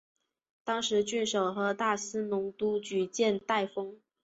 [0.63, 3.99] 当时郡守和大司农都举荐戴封。